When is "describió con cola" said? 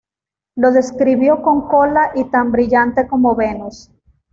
0.71-2.13